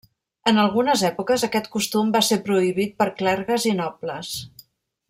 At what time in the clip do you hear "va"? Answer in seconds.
2.17-2.23